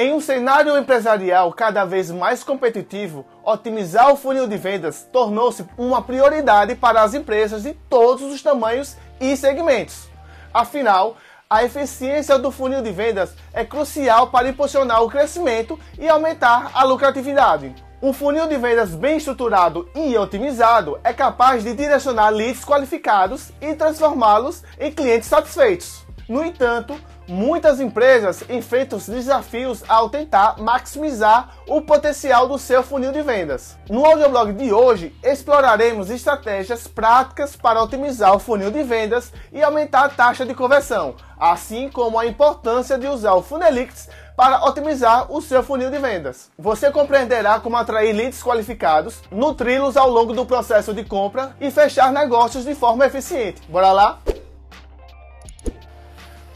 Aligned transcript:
Em 0.00 0.14
um 0.14 0.20
cenário 0.22 0.78
empresarial 0.78 1.52
cada 1.52 1.84
vez 1.84 2.10
mais 2.10 2.42
competitivo, 2.42 3.26
otimizar 3.44 4.10
o 4.10 4.16
funil 4.16 4.46
de 4.46 4.56
vendas 4.56 5.06
tornou-se 5.12 5.62
uma 5.76 6.00
prioridade 6.00 6.74
para 6.74 7.02
as 7.02 7.12
empresas 7.12 7.64
de 7.64 7.74
todos 7.74 8.22
os 8.22 8.40
tamanhos 8.40 8.96
e 9.20 9.36
segmentos. 9.36 10.08
Afinal, 10.54 11.18
a 11.50 11.64
eficiência 11.64 12.38
do 12.38 12.50
funil 12.50 12.80
de 12.80 12.90
vendas 12.90 13.34
é 13.52 13.62
crucial 13.62 14.28
para 14.28 14.48
impulsionar 14.48 15.02
o 15.02 15.10
crescimento 15.10 15.78
e 15.98 16.08
aumentar 16.08 16.70
a 16.72 16.82
lucratividade. 16.82 17.74
Um 18.00 18.14
funil 18.14 18.46
de 18.48 18.56
vendas 18.56 18.94
bem 18.94 19.18
estruturado 19.18 19.86
e 19.94 20.16
otimizado 20.16 20.98
é 21.04 21.12
capaz 21.12 21.62
de 21.62 21.74
direcionar 21.74 22.30
leads 22.30 22.64
qualificados 22.64 23.52
e 23.60 23.74
transformá-los 23.74 24.62
em 24.78 24.90
clientes 24.90 25.28
satisfeitos. 25.28 26.06
No 26.26 26.42
entanto, 26.42 26.98
muitas 27.30 27.80
empresas 27.80 28.42
enfrentam 28.50 28.98
desafios 28.98 29.84
ao 29.88 30.10
tentar 30.10 30.58
maximizar 30.58 31.54
o 31.66 31.80
potencial 31.80 32.48
do 32.48 32.58
seu 32.58 32.82
funil 32.82 33.12
de 33.12 33.22
vendas. 33.22 33.78
No 33.88 34.04
audioblog 34.04 34.52
de 34.52 34.72
hoje, 34.72 35.14
exploraremos 35.22 36.10
estratégias 36.10 36.88
práticas 36.88 37.54
para 37.54 37.82
otimizar 37.82 38.34
o 38.34 38.40
funil 38.40 38.70
de 38.70 38.82
vendas 38.82 39.32
e 39.52 39.62
aumentar 39.62 40.04
a 40.04 40.08
taxa 40.08 40.44
de 40.44 40.54
conversão, 40.54 41.14
assim 41.38 41.88
como 41.88 42.18
a 42.18 42.26
importância 42.26 42.98
de 42.98 43.06
usar 43.06 43.34
o 43.34 43.42
Funelix 43.42 44.08
para 44.36 44.64
otimizar 44.64 45.30
o 45.30 45.40
seu 45.40 45.62
funil 45.62 45.90
de 45.90 45.98
vendas. 45.98 46.50
Você 46.58 46.90
compreenderá 46.90 47.60
como 47.60 47.76
atrair 47.76 48.12
leads 48.12 48.42
qualificados, 48.42 49.20
nutri-los 49.30 49.96
ao 49.96 50.10
longo 50.10 50.32
do 50.32 50.46
processo 50.46 50.92
de 50.94 51.04
compra 51.04 51.54
e 51.60 51.70
fechar 51.70 52.10
negócios 52.10 52.64
de 52.64 52.74
forma 52.74 53.06
eficiente. 53.06 53.62
Bora 53.68 53.92
lá? 53.92 54.18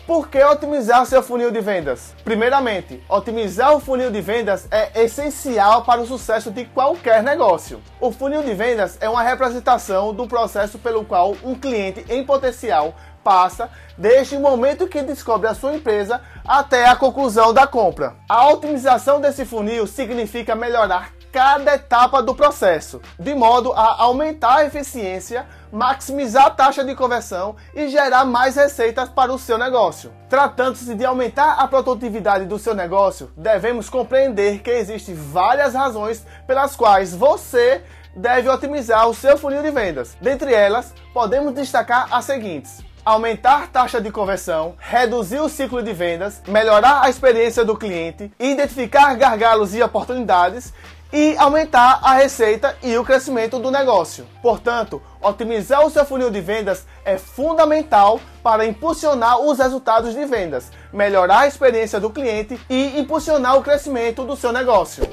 Por 0.06 0.28
que 0.28 0.42
otimizar 0.44 1.06
seu 1.06 1.22
funil 1.22 1.50
de 1.50 1.62
vendas? 1.62 2.14
Primeiramente, 2.22 3.02
otimizar 3.08 3.74
o 3.74 3.80
funil 3.80 4.10
de 4.10 4.20
vendas 4.20 4.68
é 4.70 5.02
essencial 5.02 5.82
para 5.82 6.02
o 6.02 6.06
sucesso 6.06 6.50
de 6.50 6.66
qualquer 6.66 7.22
negócio. 7.22 7.80
O 7.98 8.12
funil 8.12 8.42
de 8.42 8.52
vendas 8.52 8.98
é 9.00 9.08
uma 9.08 9.22
representação 9.22 10.12
do 10.12 10.26
processo 10.26 10.78
pelo 10.78 11.06
qual 11.06 11.34
um 11.42 11.54
cliente 11.54 12.04
em 12.12 12.22
potencial 12.22 12.94
passa 13.24 13.70
desde 13.96 14.36
o 14.36 14.40
momento 14.40 14.86
que 14.86 15.00
descobre 15.00 15.48
a 15.48 15.54
sua 15.54 15.74
empresa 15.74 16.20
até 16.46 16.86
a 16.86 16.94
conclusão 16.94 17.54
da 17.54 17.66
compra. 17.66 18.14
A 18.28 18.46
otimização 18.48 19.22
desse 19.22 19.46
funil 19.46 19.86
significa 19.86 20.54
melhorar 20.54 21.12
cada 21.32 21.74
etapa 21.74 22.22
do 22.22 22.32
processo, 22.32 23.02
de 23.18 23.34
modo 23.34 23.72
a 23.72 24.02
aumentar 24.02 24.58
a 24.58 24.66
eficiência, 24.66 25.44
maximizar 25.74 26.46
a 26.46 26.50
taxa 26.50 26.84
de 26.84 26.94
conversão 26.94 27.56
e 27.74 27.88
gerar 27.88 28.24
mais 28.24 28.54
receitas 28.54 29.08
para 29.08 29.32
o 29.32 29.38
seu 29.38 29.58
negócio. 29.58 30.12
Tratando-se 30.28 30.94
de 30.94 31.04
aumentar 31.04 31.54
a 31.54 31.66
produtividade 31.66 32.44
do 32.44 32.60
seu 32.60 32.76
negócio, 32.76 33.32
devemos 33.36 33.90
compreender 33.90 34.60
que 34.60 34.70
existem 34.70 35.16
várias 35.16 35.74
razões 35.74 36.24
pelas 36.46 36.76
quais 36.76 37.12
você 37.12 37.82
deve 38.14 38.48
otimizar 38.48 39.08
o 39.08 39.14
seu 39.14 39.36
funil 39.36 39.62
de 39.62 39.72
vendas. 39.72 40.16
Dentre 40.20 40.54
elas, 40.54 40.94
podemos 41.12 41.52
destacar 41.52 42.06
as 42.08 42.24
seguintes: 42.24 42.84
aumentar 43.04 43.66
taxa 43.66 44.00
de 44.00 44.12
conversão, 44.12 44.76
reduzir 44.78 45.40
o 45.40 45.48
ciclo 45.48 45.82
de 45.82 45.92
vendas, 45.92 46.40
melhorar 46.46 47.02
a 47.02 47.10
experiência 47.10 47.64
do 47.64 47.76
cliente, 47.76 48.32
identificar 48.38 49.16
gargalos 49.16 49.74
e 49.74 49.82
oportunidades 49.82 50.72
e 51.14 51.36
aumentar 51.38 52.00
a 52.02 52.14
receita 52.14 52.76
e 52.82 52.98
o 52.98 53.04
crescimento 53.04 53.60
do 53.60 53.70
negócio. 53.70 54.26
Portanto, 54.42 55.00
otimizar 55.22 55.86
o 55.86 55.90
seu 55.90 56.04
funil 56.04 56.28
de 56.28 56.40
vendas 56.40 56.84
é 57.04 57.16
fundamental 57.16 58.20
para 58.42 58.66
impulsionar 58.66 59.38
os 59.38 59.60
resultados 59.60 60.12
de 60.12 60.24
vendas, 60.24 60.72
melhorar 60.92 61.42
a 61.42 61.46
experiência 61.46 62.00
do 62.00 62.10
cliente 62.10 62.60
e 62.68 62.98
impulsionar 62.98 63.56
o 63.56 63.62
crescimento 63.62 64.24
do 64.24 64.34
seu 64.34 64.52
negócio. 64.52 65.08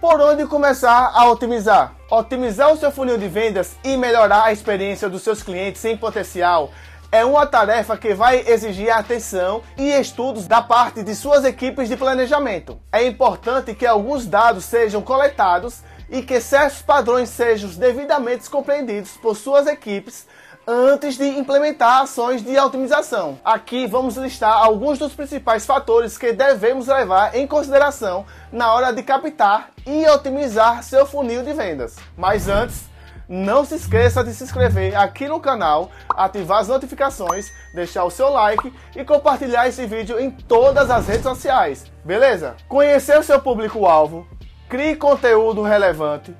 Por 0.00 0.20
onde 0.20 0.46
começar 0.46 1.10
a 1.12 1.28
otimizar? 1.28 1.96
Otimizar 2.08 2.72
o 2.72 2.76
seu 2.76 2.92
funil 2.92 3.18
de 3.18 3.26
vendas 3.26 3.74
e 3.82 3.96
melhorar 3.96 4.44
a 4.44 4.52
experiência 4.52 5.08
dos 5.08 5.22
seus 5.22 5.42
clientes 5.42 5.84
em 5.84 5.96
potencial 5.96 6.70
é 7.16 7.24
uma 7.24 7.46
tarefa 7.46 7.96
que 7.96 8.12
vai 8.12 8.44
exigir 8.46 8.90
atenção 8.90 9.62
e 9.78 9.88
estudos 9.88 10.46
da 10.46 10.60
parte 10.60 11.02
de 11.02 11.14
suas 11.14 11.44
equipes 11.46 11.88
de 11.88 11.96
planejamento. 11.96 12.78
É 12.92 13.06
importante 13.06 13.74
que 13.74 13.86
alguns 13.86 14.26
dados 14.26 14.66
sejam 14.66 15.00
coletados 15.00 15.80
e 16.10 16.20
que 16.20 16.38
certos 16.42 16.82
padrões 16.82 17.30
sejam 17.30 17.70
devidamente 17.70 18.50
compreendidos 18.50 19.12
por 19.12 19.34
suas 19.34 19.66
equipes 19.66 20.26
antes 20.66 21.16
de 21.16 21.26
implementar 21.26 22.02
ações 22.02 22.42
de 22.42 22.58
otimização. 22.58 23.38
Aqui 23.42 23.86
vamos 23.86 24.16
listar 24.16 24.52
alguns 24.52 24.98
dos 24.98 25.14
principais 25.14 25.64
fatores 25.64 26.18
que 26.18 26.34
devemos 26.34 26.88
levar 26.88 27.34
em 27.34 27.46
consideração 27.46 28.26
na 28.52 28.74
hora 28.74 28.92
de 28.92 29.02
captar 29.02 29.70
e 29.86 30.06
otimizar 30.06 30.82
seu 30.82 31.06
funil 31.06 31.42
de 31.42 31.54
vendas. 31.54 31.96
Mas 32.14 32.46
antes, 32.46 32.82
não 33.28 33.64
se 33.64 33.74
esqueça 33.74 34.22
de 34.22 34.32
se 34.32 34.44
inscrever 34.44 34.96
aqui 34.96 35.26
no 35.28 35.40
canal, 35.40 35.90
ativar 36.08 36.60
as 36.60 36.68
notificações, 36.68 37.52
deixar 37.74 38.04
o 38.04 38.10
seu 38.10 38.30
like 38.30 38.72
e 38.94 39.04
compartilhar 39.04 39.68
esse 39.68 39.84
vídeo 39.86 40.18
em 40.18 40.30
todas 40.30 40.90
as 40.90 41.06
redes 41.06 41.24
sociais, 41.24 41.84
beleza? 42.04 42.56
Conhecer 42.68 43.18
o 43.18 43.22
seu 43.22 43.40
público-alvo, 43.40 44.26
crie 44.68 44.96
conteúdo 44.96 45.62
relevante, 45.62 46.34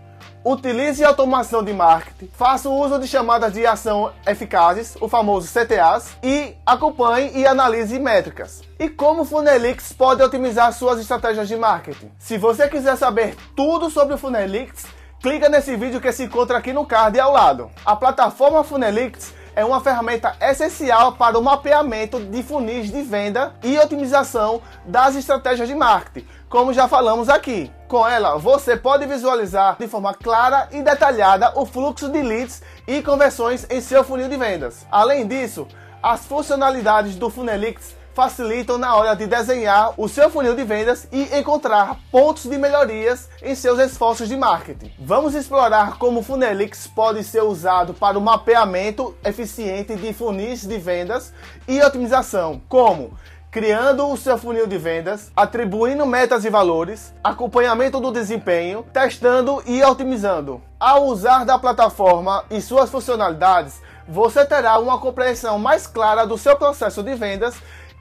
Utilize 0.49 1.05
automação 1.05 1.61
de 1.61 1.73
marketing, 1.73 2.31
faça 2.33 2.69
uso 2.69 3.01
de 3.01 3.09
chamadas 3.09 3.53
de 3.53 3.67
ação 3.67 4.13
eficazes, 4.25 4.97
o 5.01 5.09
famoso 5.09 5.49
CTAs, 5.49 6.17
e 6.23 6.55
acompanhe 6.65 7.33
e 7.35 7.45
analise 7.45 7.99
métricas. 7.99 8.63
E 8.79 8.89
como 8.89 9.23
o 9.23 9.25
Funelix 9.25 9.93
pode 9.93 10.23
otimizar 10.23 10.73
suas 10.73 11.01
estratégias 11.01 11.49
de 11.49 11.57
marketing? 11.57 12.13
Se 12.17 12.39
você 12.39 12.69
quiser 12.69 12.95
saber 12.95 13.35
tudo 13.57 13.91
sobre 13.91 14.15
o 14.15 14.19
Funelix, 14.19 14.87
clica 15.27 15.49
nesse 15.49 15.75
vídeo 15.75 16.01
que 16.01 16.13
se 16.13 16.23
encontra 16.23 16.57
aqui 16.57 16.73
no 16.73 16.87
card 16.87 17.19
ao 17.19 17.33
lado. 17.33 17.69
A 17.85 17.97
plataforma 17.97 18.63
Funelix 18.63 19.35
é 19.57 19.65
uma 19.65 19.81
ferramenta 19.81 20.37
essencial 20.41 21.15
para 21.15 21.37
o 21.37 21.43
mapeamento 21.43 22.21
de 22.21 22.45
funis 22.45 22.93
de 22.93 23.03
venda 23.03 23.53
e 23.61 23.77
otimização 23.77 24.63
das 24.85 25.17
estratégias 25.17 25.67
de 25.67 25.75
marketing, 25.75 26.29
como 26.49 26.73
já 26.73 26.87
falamos 26.87 27.29
aqui. 27.29 27.73
Com 27.89 28.07
ela, 28.07 28.39
você 28.39 28.77
pode 28.77 29.05
visualizar 29.05 29.75
de 29.77 29.89
forma 29.89 30.15
clara 30.15 30.69
e 30.71 30.81
detalhada 30.81 31.53
o 31.57 31.67
fluxo 31.67 32.09
de 32.09 32.23
leads 32.23 32.63
e 32.87 33.03
conversões 33.03 33.67
em 33.69 33.81
seu 33.81 34.05
funil 34.05 34.29
de 34.29 34.37
vendas. 34.37 34.87
Além 34.93 35.27
disso, 35.27 35.67
as 36.01 36.25
funcionalidades 36.25 37.17
do 37.17 37.29
Funelix 37.29 37.97
facilitam 38.17 38.79
na 38.79 38.97
hora 38.97 39.15
de 39.15 39.27
desenhar 39.27 39.93
o 39.99 40.09
seu 40.09 40.31
funil 40.31 40.57
de 40.57 40.65
vendas 40.65 41.07
e 41.13 41.39
encontrar 41.39 41.99
pontos 42.11 42.45
de 42.45 42.57
melhorias 42.57 43.29
em 43.43 43.55
seus 43.55 43.79
esforços 43.79 44.27
de 44.27 44.35
marketing. 44.35 44.91
Vamos 44.99 45.35
explorar 45.35 45.99
como 45.99 46.21
o 46.21 46.23
Funelix 46.23 46.87
pode 46.87 47.23
ser 47.23 47.43
usado 47.43 47.93
para 47.93 48.19
o 48.19 48.23
mapeamento 48.23 49.15
eficiente 49.23 49.95
de 49.97 50.15
funis 50.15 50.65
de 50.65 50.79
vendas 50.79 51.31
e 51.69 51.79
otimização, 51.83 52.59
como 52.71 53.13
criando 53.51 54.09
o 54.09 54.17
seu 54.17 54.39
funil 54.39 54.67
de 54.67 54.79
vendas, 54.79 55.31
atribuindo 55.37 56.07
metas 56.07 56.47
e 56.47 56.51
valores, 56.51 57.13
acompanhamento 57.23 58.01
do 58.01 58.11
desempenho, 58.11 58.83
testando 58.95 59.63
e 59.67 59.85
otimizando. 59.85 60.63
Ao 60.81 61.05
usar 61.05 61.45
da 61.45 61.59
plataforma 61.59 62.45
e 62.51 62.63
suas 62.63 62.89
funcionalidades, 62.89 63.79
você 64.09 64.45
terá 64.45 64.79
uma 64.79 64.99
compreensão 64.99 65.59
mais 65.59 65.87
clara 65.87 66.27
do 66.27 66.39
seu 66.39 66.57
processo 66.57 67.03
de 67.03 67.15
vendas 67.15 67.57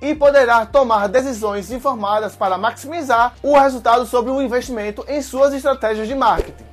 e 0.05 0.13
poderá 0.13 0.67
tomar 0.67 1.07
decisões 1.07 1.71
informadas 1.71 2.35
para 2.35 2.59
maximizar 2.59 3.33
o 3.41 3.57
resultado 3.57 4.05
sobre 4.05 4.29
o 4.29 4.39
investimento 4.39 5.03
em 5.07 5.19
suas 5.19 5.51
estratégias 5.51 6.07
de 6.07 6.13
marketing. 6.13 6.63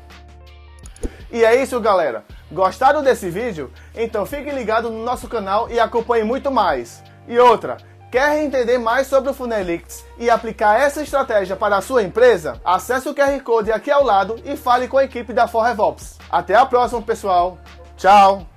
E 1.31 1.43
é 1.43 1.57
isso, 1.63 1.81
galera. 1.81 2.25
Gostaram 2.51 3.03
desse 3.03 3.31
vídeo? 3.31 3.73
Então 3.95 4.27
fique 4.27 4.51
ligado 4.51 4.91
no 4.91 5.03
nosso 5.03 5.27
canal 5.29 5.71
e 5.71 5.81
acompanhe 5.81 6.25
muito 6.25 6.51
mais. 6.51 7.03
E 7.27 7.39
outra, 7.39 7.79
quer 8.11 8.45
entender 8.45 8.77
mais 8.77 9.07
sobre 9.07 9.31
o 9.31 9.35
Funelix 9.35 10.05
e 10.19 10.29
aplicar 10.29 10.79
essa 10.79 11.03
estratégia 11.03 11.57
para 11.57 11.79
a 11.79 11.81
sua 11.81 12.03
empresa? 12.03 12.61
Acesse 12.63 13.09
o 13.09 13.15
QR 13.15 13.41
Code 13.43 13.73
aqui 13.73 13.91
ao 13.91 14.05
lado 14.05 14.39
e 14.45 14.59
fale 14.59 14.87
com 14.87 14.99
a 14.99 15.05
equipe 15.05 15.33
da 15.33 15.49
ForRevops. 15.49 16.19
Até 16.31 16.55
a 16.55 16.67
próxima, 16.67 17.01
pessoal. 17.01 17.57
Tchau! 17.97 18.52